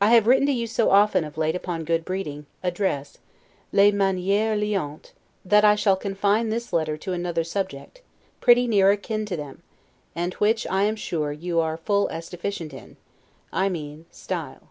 I 0.00 0.12
have 0.12 0.26
written 0.26 0.46
to 0.46 0.52
you 0.54 0.66
so 0.66 0.88
often, 0.90 1.22
of 1.22 1.36
late, 1.36 1.54
upon 1.54 1.84
good 1.84 2.02
breeding, 2.02 2.46
address, 2.62 3.18
'les 3.74 3.92
manieres 3.92 4.58
liantes', 4.58 5.12
the 5.44 5.44
Graces, 5.44 5.44
etc., 5.44 5.44
that 5.60 5.64
I 5.66 5.74
shall 5.74 5.96
confine 5.96 6.48
this 6.48 6.72
letter 6.72 6.96
to 6.96 7.12
another 7.12 7.44
subject, 7.44 8.00
pretty 8.40 8.66
near 8.66 8.90
akin 8.90 9.26
to 9.26 9.36
them, 9.36 9.62
and 10.14 10.32
which, 10.34 10.66
I 10.68 10.84
am 10.84 10.96
sure, 10.96 11.30
you 11.30 11.60
are 11.60 11.76
full 11.76 12.08
as 12.08 12.30
deficient 12.30 12.72
in; 12.72 12.96
I 13.52 13.68
mean 13.68 14.06
Style. 14.10 14.70